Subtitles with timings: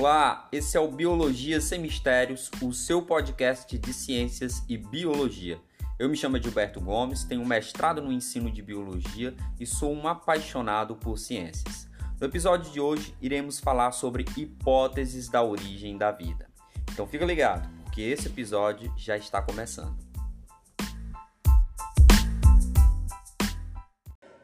[0.00, 5.60] Olá, esse é o Biologia Sem Mistérios, o seu podcast de ciências e biologia.
[5.98, 10.96] Eu me chamo Gilberto Gomes, tenho mestrado no ensino de biologia e sou um apaixonado
[10.96, 11.86] por ciências.
[12.18, 16.48] No episódio de hoje, iremos falar sobre hipóteses da origem da vida.
[16.90, 20.09] Então fica ligado, porque esse episódio já está começando.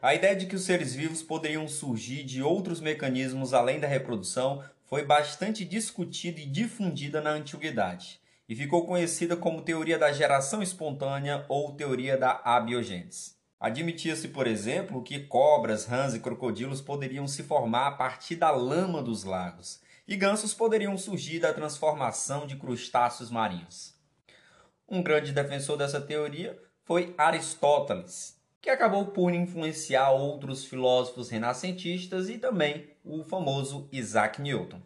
[0.01, 4.63] A ideia de que os seres vivos poderiam surgir de outros mecanismos além da reprodução
[4.85, 11.45] foi bastante discutida e difundida na antiguidade e ficou conhecida como teoria da geração espontânea
[11.49, 13.35] ou teoria da abiogênese.
[13.59, 19.01] Admitia-se, por exemplo, que cobras, rãs e crocodilos poderiam se formar a partir da lama
[19.01, 23.95] dos lagos, e gansos poderiam surgir da transformação de crustáceos marinhos.
[24.87, 28.36] Um grande defensor dessa teoria foi Aristóteles,
[28.67, 34.81] que acabou por influenciar outros filósofos renascentistas e também o famoso Isaac Newton.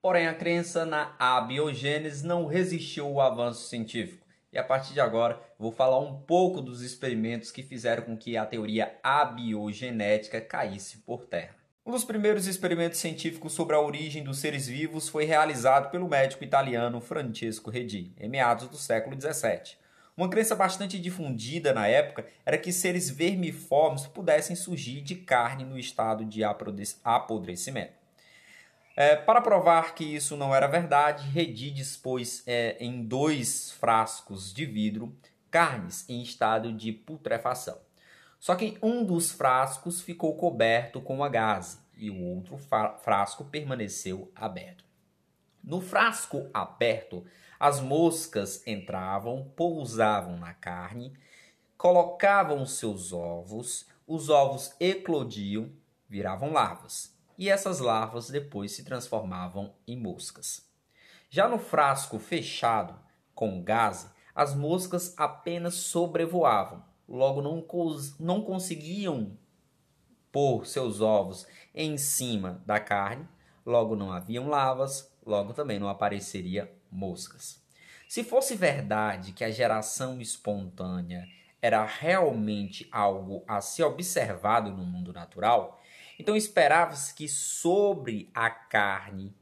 [0.00, 4.24] Porém, a crença na abiogênese não resistiu ao avanço científico.
[4.52, 8.36] E a partir de agora, vou falar um pouco dos experimentos que fizeram com que
[8.36, 11.56] a teoria abiogenética caísse por terra.
[11.84, 16.44] Um dos primeiros experimentos científicos sobre a origem dos seres vivos foi realizado pelo médico
[16.44, 19.76] italiano Francesco Redi, em meados do século 17.
[20.16, 25.78] Uma crença bastante difundida na época era que seres vermiformes pudessem surgir de carne no
[25.78, 28.04] estado de apodrecimento.
[28.96, 34.64] É, para provar que isso não era verdade, Redi dispôs é, em dois frascos de
[34.64, 35.16] vidro
[35.50, 37.78] carnes em estado de putrefação.
[38.38, 42.58] Só que um dos frascos ficou coberto com a gase e o outro
[43.02, 44.84] frasco permaneceu aberto.
[45.62, 47.24] No frasco aberto,
[47.64, 51.14] as moscas entravam, pousavam na carne,
[51.78, 55.72] colocavam seus ovos, os ovos eclodiam,
[56.06, 60.70] viravam larvas, e essas larvas depois se transformavam em moscas.
[61.30, 63.00] Já no frasco fechado,
[63.34, 67.66] com gás, as moscas apenas sobrevoavam, logo não,
[68.20, 69.38] não conseguiam
[70.30, 73.26] pôr seus ovos em cima da carne,
[73.64, 77.63] logo não haviam larvas, logo também não apareceria moscas.
[78.14, 81.26] Se fosse verdade que a geração espontânea
[81.60, 85.82] era realmente algo a ser observado no mundo natural,
[86.16, 89.34] então esperava-se que sobre a carne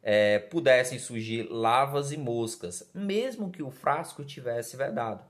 [0.00, 5.24] é, pudessem surgir lavas e moscas, mesmo que o frasco tivesse vedado.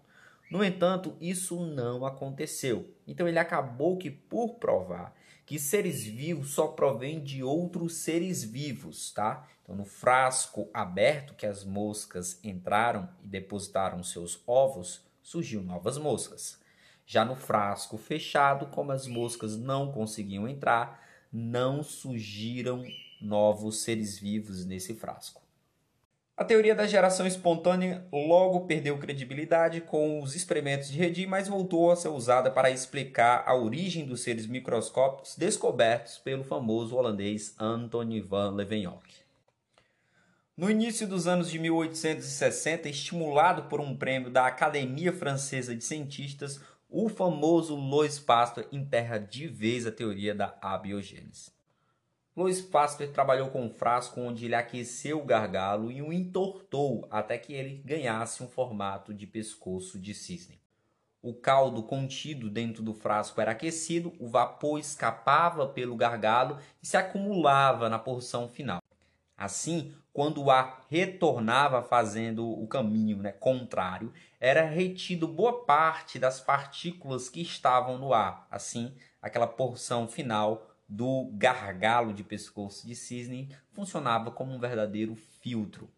[0.50, 2.94] No entanto, isso não aconteceu.
[3.06, 5.16] Então ele acabou que por provar
[5.46, 9.48] que seres vivos só provêm de outros seres vivos, tá?
[9.64, 16.60] Então, no frasco aberto que as moscas entraram e depositaram seus ovos, surgiu novas moscas.
[17.06, 21.02] Já no frasco fechado, como as moscas não conseguiam entrar,
[21.32, 22.84] não surgiram
[23.20, 25.42] novos seres vivos nesse frasco.
[26.36, 31.90] A teoria da geração espontânea logo perdeu credibilidade com os experimentos de Redi, mas voltou
[31.90, 38.20] a ser usada para explicar a origem dos seres microscópicos descobertos pelo famoso holandês Antoine
[38.20, 39.23] van Leeuwenhoek.
[40.56, 46.60] No início dos anos de 1860, estimulado por um prêmio da Academia Francesa de Cientistas,
[46.88, 51.50] o famoso Louis Pasteur enterra de vez a teoria da abiogênese.
[52.36, 57.36] Louis Pasteur trabalhou com um frasco onde ele aqueceu o gargalo e o entortou até
[57.36, 60.60] que ele ganhasse um formato de pescoço de cisne.
[61.20, 66.96] O caldo contido dentro do frasco era aquecido, o vapor escapava pelo gargalo e se
[66.96, 68.80] acumulava na porção final.
[69.36, 76.40] Assim, quando o ar retornava fazendo o caminho né, contrário, era retido boa parte das
[76.40, 78.46] partículas que estavam no ar.
[78.48, 85.90] Assim, aquela porção final do gargalo de pescoço de cisne funcionava como um verdadeiro filtro.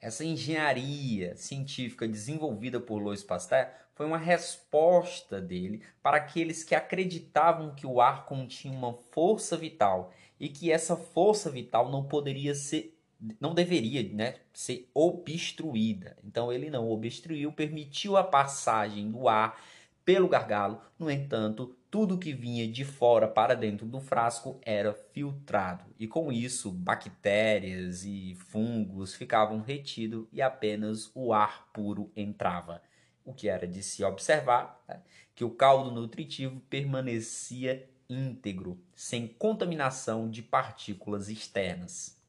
[0.00, 7.76] Essa engenharia científica desenvolvida por Louis Pasteur foi uma resposta dele para aqueles que acreditavam
[7.76, 12.93] que o ar continha uma força vital e que essa força vital não poderia ser
[13.40, 16.16] não deveria né, ser obstruída.
[16.24, 19.60] Então ele não obstruiu, permitiu a passagem do ar
[20.04, 20.80] pelo gargalo.
[20.98, 26.32] No entanto, tudo que vinha de fora para dentro do frasco era filtrado, e com
[26.32, 32.82] isso bactérias e fungos ficavam retidos e apenas o ar puro entrava.
[33.24, 35.00] O que era de se observar né?
[35.34, 42.20] que o caldo nutritivo permanecia íntegro, sem contaminação de partículas externas.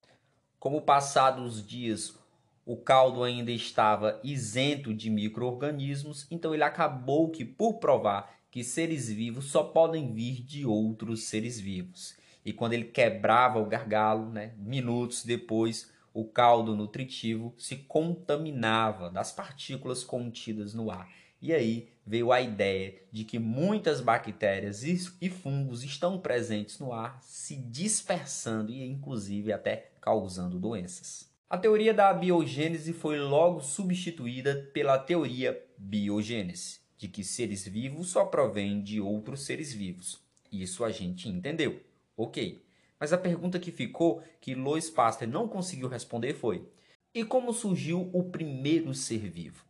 [0.65, 2.17] Como passados os dias
[2.65, 9.07] o caldo ainda estava isento de micro-organismos, então ele acabou que, por provar que seres
[9.07, 14.55] vivos só podem vir de outros seres vivos, E quando ele quebrava o gargalo, né,
[14.57, 21.07] minutos depois, o caldo nutritivo se contaminava das partículas contidas no ar.
[21.45, 27.21] E aí veio a ideia de que muitas bactérias e fungos estão presentes no ar,
[27.21, 31.29] se dispersando e inclusive até causando doenças.
[31.47, 38.25] A teoria da biogênese foi logo substituída pela teoria biogênese, de que seres vivos só
[38.25, 40.19] provêm de outros seres vivos.
[40.51, 41.79] Isso a gente entendeu.
[42.17, 42.65] Ok.
[42.99, 46.67] Mas a pergunta que ficou, que Louis Pasteur não conseguiu responder foi:
[47.13, 49.63] e como surgiu o primeiro ser vivo?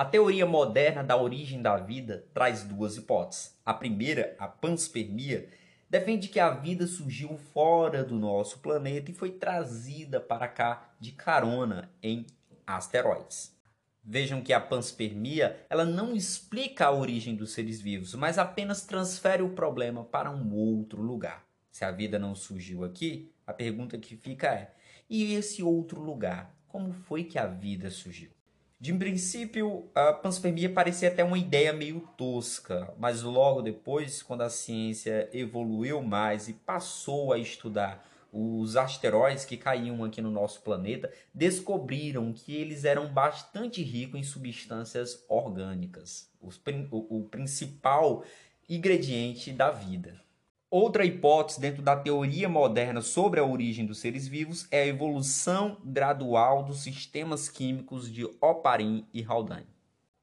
[0.00, 3.54] A teoria moderna da origem da vida traz duas hipóteses.
[3.62, 5.50] A primeira, a panspermia,
[5.90, 11.12] defende que a vida surgiu fora do nosso planeta e foi trazida para cá de
[11.12, 12.24] carona em
[12.66, 13.54] asteroides.
[14.02, 19.42] Vejam que a panspermia ela não explica a origem dos seres vivos, mas apenas transfere
[19.42, 21.44] o problema para um outro lugar.
[21.70, 24.74] Se a vida não surgiu aqui, a pergunta que fica é:
[25.10, 26.56] e esse outro lugar?
[26.66, 28.30] Como foi que a vida surgiu?
[28.80, 34.48] De princípio, a panspermia parecia até uma ideia meio tosca, mas logo depois, quando a
[34.48, 41.12] ciência evoluiu mais e passou a estudar os asteroides que caíam aqui no nosso planeta,
[41.34, 48.24] descobriram que eles eram bastante ricos em substâncias orgânicas, o, principal
[48.66, 50.18] ingrediente da vida.
[50.72, 55.76] Outra hipótese dentro da teoria moderna sobre a origem dos seres vivos é a evolução
[55.84, 59.66] gradual dos sistemas químicos de Oparin e Haldane,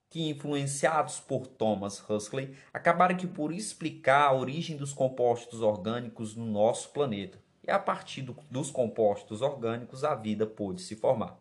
[0.10, 6.46] que influenciados por Thomas Huxley, acabaram que por explicar a origem dos compostos orgânicos no
[6.46, 7.44] nosso planeta.
[7.62, 11.38] E a partir do, dos compostos orgânicos a vida pôde se formar.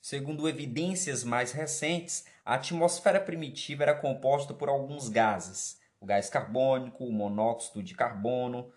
[0.00, 7.04] Segundo evidências mais recentes, a atmosfera primitiva era composta por alguns gases, o gás carbônico,
[7.04, 8.72] o monóxido de carbono,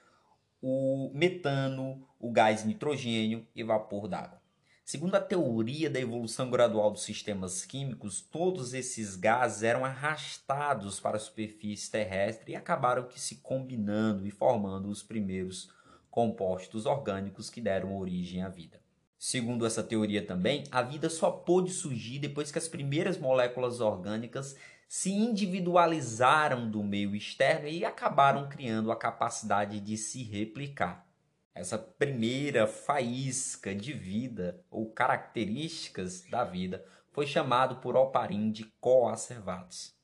[0.62, 4.42] o metano, o gás nitrogênio e vapor d'água.
[4.86, 11.16] Segundo a teoria da evolução gradual dos sistemas químicos, todos esses gases eram arrastados para
[11.16, 15.72] a superfície terrestre e acabaram que se combinando e formando os primeiros
[16.12, 18.84] compostos orgânicos que deram origem à vida.
[19.18, 24.58] Segundo essa teoria também, a vida só pôde surgir depois que as primeiras moléculas orgânicas
[24.96, 31.04] se individualizaram do meio externo e acabaram criando a capacidade de se replicar.
[31.52, 39.96] Essa primeira faísca de vida ou características da vida foi chamado por Oparin de coacervados.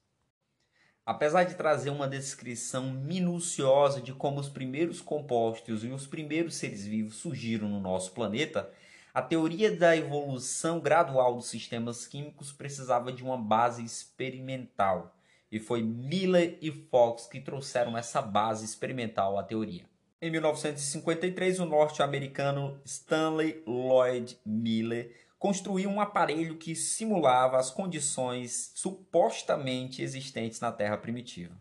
[1.06, 6.84] Apesar de trazer uma descrição minuciosa de como os primeiros compostos e os primeiros seres
[6.84, 8.74] vivos surgiram no nosso planeta,
[9.14, 15.16] a teoria da evolução gradual dos sistemas químicos precisava de uma base experimental,
[15.52, 19.86] e foi Miller e Fox que trouxeram essa base experimental à teoria.
[20.22, 30.02] Em 1953, o norte-americano Stanley Lloyd Miller construiu um aparelho que simulava as condições supostamente
[30.02, 31.56] existentes na Terra primitiva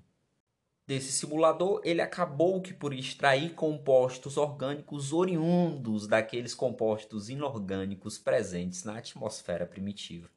[0.89, 8.97] desse simulador, ele acabou que por extrair compostos orgânicos oriundos daqueles compostos inorgânicos presentes na
[8.97, 10.31] atmosfera primitiva.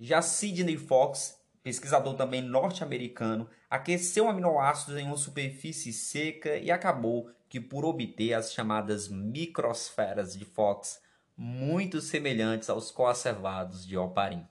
[0.00, 7.60] Já Sidney Fox, pesquisador também norte-americano, aqueceu aminoácidos em uma superfície seca e acabou que
[7.60, 11.00] por obter as chamadas microsferas de Fox,
[11.36, 14.44] muito semelhantes aos coacervados de Oparin.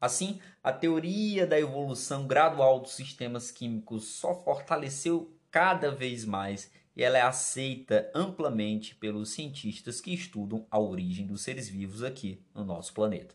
[0.00, 7.02] Assim, a teoria da evolução gradual dos sistemas químicos só fortaleceu cada vez mais e
[7.02, 12.64] ela é aceita amplamente pelos cientistas que estudam a origem dos seres vivos aqui no
[12.64, 13.34] nosso planeta.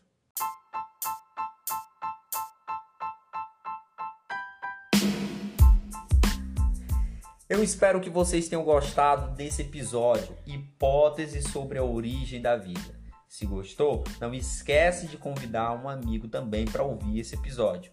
[7.46, 13.03] Eu espero que vocês tenham gostado desse episódio Hipótese sobre a origem da vida.
[13.34, 17.90] Se gostou, não esquece de convidar um amigo também para ouvir esse episódio.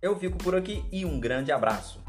[0.00, 2.00] Eu fico por aqui e um grande abraço.